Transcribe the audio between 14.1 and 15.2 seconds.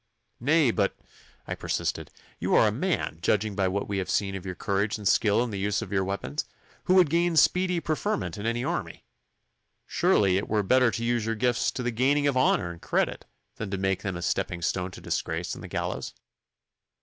a stepping stone to